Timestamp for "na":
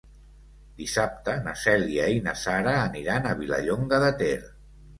1.49-1.53, 2.29-2.35